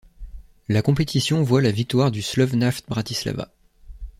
[0.67, 3.49] La compétition voit la victoire du Slovnaft Bratislava.